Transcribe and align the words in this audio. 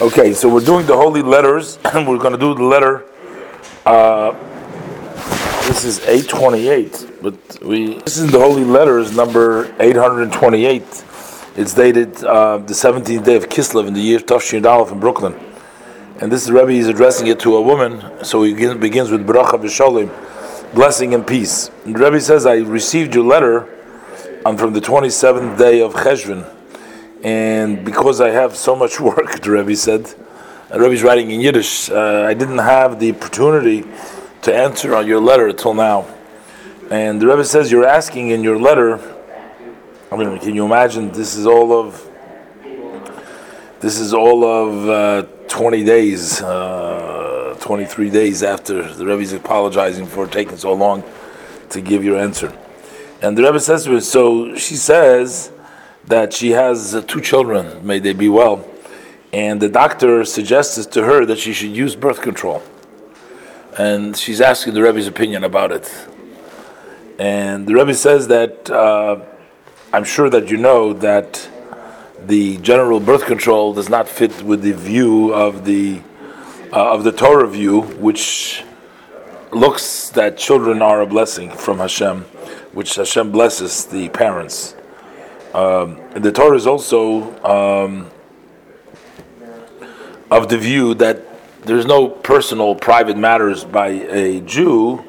Okay, 0.00 0.32
so 0.32 0.48
we're 0.48 0.64
doing 0.64 0.86
the 0.86 0.96
holy 0.96 1.20
letters, 1.20 1.78
and 1.84 2.08
we're 2.08 2.16
going 2.16 2.32
to 2.32 2.38
do 2.38 2.54
the 2.54 2.62
letter. 2.62 3.04
Uh, 3.84 4.32
this 5.68 5.84
is 5.84 6.00
828, 6.06 7.18
but 7.20 7.34
we. 7.62 7.98
This 7.98 8.16
is 8.16 8.32
the 8.32 8.38
holy 8.38 8.64
letters 8.64 9.14
number 9.14 9.74
828. 9.78 10.82
It's 11.54 11.74
dated 11.74 12.24
uh, 12.24 12.56
the 12.56 12.72
17th 12.72 13.24
day 13.26 13.36
of 13.36 13.50
Kislev 13.50 13.88
in 13.88 13.92
the 13.92 14.00
year 14.00 14.20
Tafshin 14.20 14.64
Aleph 14.64 14.90
in 14.90 15.00
Brooklyn. 15.00 15.38
And 16.22 16.32
this 16.32 16.48
Rebbe 16.48 16.70
is 16.70 16.88
addressing 16.88 17.26
it 17.26 17.38
to 17.40 17.56
a 17.56 17.60
woman, 17.60 18.24
so 18.24 18.42
he 18.42 18.54
begins 18.54 19.10
with 19.10 19.26
Bracha 19.26 19.60
V'Sholim, 19.60 20.08
blessing 20.74 21.12
and 21.12 21.26
peace. 21.26 21.70
And 21.84 21.94
the 21.94 22.02
Rebbe 22.02 22.22
says, 22.22 22.46
I 22.46 22.56
received 22.56 23.14
your 23.14 23.24
letter 23.24 23.68
on 24.46 24.56
from 24.56 24.72
the 24.72 24.80
27th 24.80 25.58
day 25.58 25.82
of 25.82 25.92
Cheshvan 25.92 26.56
and 27.22 27.84
because 27.84 28.20
I 28.20 28.30
have 28.30 28.56
so 28.56 28.74
much 28.74 29.00
work, 29.10 29.40
the 29.42 29.50
Rebbe 29.50 29.76
said, 29.76 30.14
and 30.70 30.80
Rebbe's 30.80 31.02
writing 31.02 31.30
in 31.30 31.40
Yiddish, 31.40 31.90
uh, 31.90 32.24
I 32.28 32.34
didn't 32.34 32.58
have 32.58 33.00
the 33.00 33.12
opportunity 33.12 33.84
to 34.42 34.54
answer 34.54 34.94
on 34.94 35.06
your 35.06 35.20
letter 35.20 35.52
till 35.52 35.74
now. 35.74 36.06
And 36.90 37.20
the 37.20 37.26
Rebbe 37.26 37.44
says, 37.44 37.70
You're 37.70 37.86
asking 37.86 38.30
in 38.30 38.42
your 38.42 38.58
letter, 38.58 38.98
I 40.12 40.16
mean, 40.16 40.38
can 40.38 40.54
you 40.54 40.64
imagine 40.64 41.12
this 41.12 41.36
is 41.36 41.46
all 41.46 41.72
of 41.72 42.06
this 43.80 43.98
is 43.98 44.12
all 44.12 44.44
of 44.44 44.88
uh, 44.90 45.22
20 45.48 45.84
days, 45.84 46.42
uh, 46.42 47.56
23 47.60 48.10
days 48.10 48.42
after 48.42 48.92
the 48.92 49.06
Rebbe's 49.06 49.32
apologizing 49.32 50.06
for 50.06 50.26
taking 50.26 50.58
so 50.58 50.74
long 50.74 51.02
to 51.70 51.80
give 51.80 52.04
your 52.04 52.18
answer. 52.18 52.52
And 53.22 53.38
the 53.38 53.42
Rebbe 53.42 53.58
says 53.58 53.84
to 53.84 53.92
her, 53.92 54.00
so 54.02 54.54
she 54.56 54.76
says, 54.76 55.50
that 56.10 56.32
she 56.32 56.50
has 56.50 57.02
two 57.06 57.20
children, 57.20 57.86
may 57.86 58.00
they 58.00 58.12
be 58.12 58.28
well, 58.28 58.68
and 59.32 59.60
the 59.60 59.68
doctor 59.68 60.24
suggests 60.24 60.84
to 60.86 61.04
her 61.04 61.24
that 61.24 61.38
she 61.38 61.52
should 61.52 61.70
use 61.70 61.94
birth 61.94 62.20
control. 62.20 62.62
And 63.78 64.16
she's 64.16 64.40
asking 64.40 64.74
the 64.74 64.82
Rebbe's 64.82 65.06
opinion 65.06 65.44
about 65.44 65.70
it. 65.70 65.88
And 67.18 67.66
the 67.66 67.74
Rebbe 67.74 67.94
says 67.94 68.26
that 68.28 68.68
uh, 68.68 69.20
I'm 69.92 70.04
sure 70.04 70.28
that 70.30 70.50
you 70.50 70.56
know 70.56 70.92
that 70.94 71.48
the 72.26 72.56
general 72.58 72.98
birth 72.98 73.24
control 73.24 73.72
does 73.72 73.88
not 73.88 74.08
fit 74.08 74.42
with 74.42 74.62
the 74.62 74.72
view 74.72 75.32
of 75.32 75.64
the 75.64 76.02
uh, 76.72 76.92
of 76.92 77.02
the 77.04 77.12
Torah 77.12 77.48
view, 77.48 77.82
which 77.82 78.62
looks 79.52 80.10
that 80.10 80.36
children 80.36 80.82
are 80.82 81.00
a 81.00 81.06
blessing 81.06 81.50
from 81.50 81.78
Hashem, 81.78 82.22
which 82.72 82.96
Hashem 82.96 83.32
blesses 83.32 83.86
the 83.86 84.08
parents. 84.10 84.74
Um, 85.54 86.00
the 86.14 86.30
Torah 86.30 86.56
is 86.56 86.66
also 86.66 87.42
um, 87.44 88.10
of 90.30 90.48
the 90.48 90.56
view 90.56 90.94
that 90.94 91.24
there's 91.62 91.86
no 91.86 92.08
personal, 92.08 92.74
private 92.76 93.16
matters 93.16 93.64
by 93.64 93.88
a 93.88 94.40
Jew, 94.42 95.04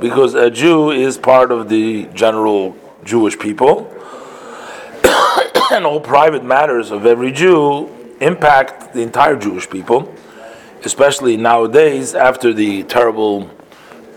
because 0.00 0.34
a 0.34 0.50
Jew 0.50 0.90
is 0.90 1.16
part 1.16 1.52
of 1.52 1.68
the 1.68 2.06
general 2.14 2.76
Jewish 3.04 3.38
people, 3.38 3.90
and 5.70 5.86
all 5.86 6.00
private 6.00 6.44
matters 6.44 6.90
of 6.90 7.06
every 7.06 7.30
Jew 7.30 7.88
impact 8.20 8.92
the 8.92 9.02
entire 9.02 9.36
Jewish 9.36 9.70
people, 9.70 10.12
especially 10.84 11.36
nowadays 11.36 12.14
after 12.14 12.52
the 12.52 12.82
terrible 12.84 13.50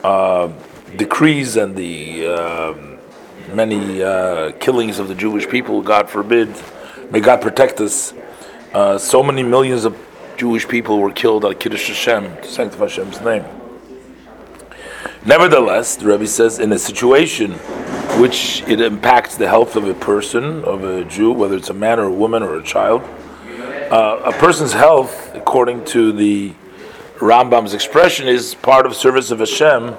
uh, 0.03 0.51
decrees 0.97 1.57
and 1.57 1.75
the 1.75 2.27
uh, 2.27 2.98
many 3.55 4.01
uh, 4.01 4.51
killings 4.53 4.99
of 4.99 5.07
the 5.07 5.15
Jewish 5.15 5.47
people, 5.47 5.81
God 5.81 6.09
forbid. 6.09 6.49
May 7.11 7.19
God 7.19 7.41
protect 7.41 7.79
us. 7.81 8.13
Uh, 8.73 8.97
so 8.97 9.23
many 9.23 9.43
millions 9.43 9.85
of 9.85 9.97
Jewish 10.37 10.67
people 10.67 10.99
were 10.99 11.11
killed 11.11 11.43
at 11.45 11.59
Kiddush 11.59 11.87
Hashem, 11.87 12.23
to 12.23 12.47
sanctify 12.47 12.85
Hashem's 12.85 13.21
name. 13.21 13.43
Nevertheless, 15.25 15.95
the 15.97 16.05
Rebbe 16.05 16.27
says, 16.27 16.59
in 16.59 16.71
a 16.71 16.79
situation 16.79 17.51
which 18.21 18.61
it 18.67 18.79
impacts 18.79 19.35
the 19.35 19.47
health 19.47 19.75
of 19.75 19.87
a 19.87 19.93
person, 19.93 20.63
of 20.63 20.83
a 20.83 21.03
Jew, 21.03 21.31
whether 21.31 21.55
it's 21.57 21.69
a 21.69 21.73
man 21.73 21.99
or 21.99 22.05
a 22.05 22.13
woman 22.13 22.41
or 22.43 22.57
a 22.57 22.63
child, 22.63 23.01
uh, 23.91 24.21
a 24.25 24.31
person's 24.33 24.73
health, 24.73 25.35
according 25.35 25.83
to 25.85 26.11
the 26.11 26.53
Rambam's 27.17 27.73
expression, 27.73 28.27
is 28.27 28.55
part 28.55 28.85
of 28.85 28.95
service 28.95 29.31
of 29.31 29.39
Hashem 29.39 29.97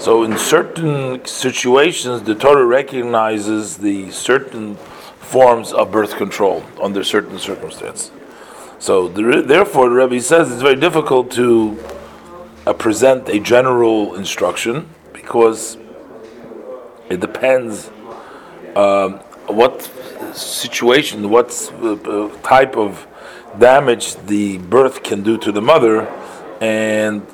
so 0.00 0.22
in 0.24 0.38
certain 0.38 1.22
situations, 1.26 2.22
the 2.22 2.34
Torah 2.34 2.64
recognizes 2.64 3.76
the 3.76 4.10
certain 4.10 4.76
forms 4.76 5.74
of 5.74 5.92
birth 5.92 6.16
control 6.16 6.64
under 6.82 7.04
certain 7.04 7.38
circumstances. 7.38 8.10
So 8.78 9.08
the, 9.08 9.42
therefore, 9.42 9.90
the 9.90 9.96
Rebbe 9.96 10.20
says 10.22 10.50
it's 10.50 10.62
very 10.62 10.76
difficult 10.76 11.30
to 11.32 11.78
uh, 12.66 12.72
present 12.72 13.28
a 13.28 13.38
general 13.40 14.14
instruction 14.14 14.88
because 15.12 15.76
it 17.10 17.20
depends 17.20 17.90
um, 18.74 19.18
what 19.48 19.82
situation, 20.34 21.28
what 21.28 21.50
uh, 21.82 22.28
type 22.42 22.74
of 22.78 23.06
damage 23.58 24.16
the 24.16 24.56
birth 24.56 25.02
can 25.02 25.22
do 25.22 25.36
to 25.36 25.52
the 25.52 25.60
mother, 25.60 26.06
and 26.62 27.26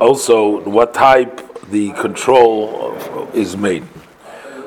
also 0.00 0.60
what 0.68 0.94
type 0.94 1.43
the 1.70 1.92
control 1.92 2.94
is 3.32 3.56
made. 3.56 3.84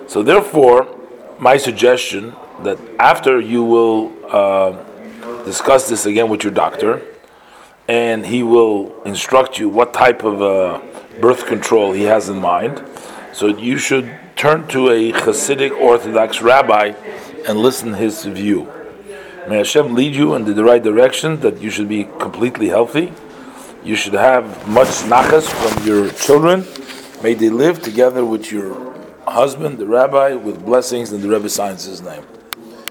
So 0.07 0.23
therefore, 0.23 0.87
my 1.39 1.57
suggestion 1.57 2.35
that 2.63 2.79
after 2.99 3.39
you 3.39 3.63
will 3.63 4.11
uh, 4.29 4.83
discuss 5.43 5.89
this 5.89 6.05
again 6.05 6.29
with 6.29 6.43
your 6.43 6.53
doctor, 6.53 7.01
and 7.87 8.25
he 8.25 8.43
will 8.43 9.01
instruct 9.03 9.59
you 9.59 9.69
what 9.69 9.93
type 9.93 10.23
of 10.23 10.41
uh, 10.41 10.81
birth 11.21 11.45
control 11.45 11.93
he 11.93 12.03
has 12.03 12.29
in 12.29 12.39
mind. 12.39 12.83
So 13.33 13.47
you 13.47 13.77
should 13.77 14.13
turn 14.35 14.67
to 14.69 14.89
a 14.89 15.11
Hasidic 15.11 15.71
Orthodox 15.71 16.41
rabbi 16.41 16.93
and 17.47 17.59
listen 17.59 17.93
his 17.93 18.25
view. 18.25 18.71
May 19.47 19.57
Hashem 19.57 19.95
lead 19.95 20.13
you 20.15 20.35
in 20.35 20.43
the 20.43 20.63
right 20.63 20.83
direction 20.83 21.39
that 21.39 21.61
you 21.61 21.69
should 21.69 21.87
be 21.87 22.03
completely 22.19 22.67
healthy. 22.67 23.13
You 23.83 23.95
should 23.95 24.13
have 24.13 24.67
much 24.67 24.87
nachas 25.07 25.47
from 25.47 25.87
your 25.87 26.11
children 26.11 26.65
May 27.23 27.33
they 27.33 27.49
live 27.49 27.81
together 27.81 28.23
with 28.23 28.51
your 28.51 28.93
husband, 29.27 29.79
the 29.79 29.87
rabbi, 29.87 30.33
with 30.33 30.63
blessings, 30.63 31.11
and 31.11 31.23
the 31.23 31.29
Rebbe 31.29 31.49
signs 31.49 31.85
his 31.85 32.01
name. 32.01 32.23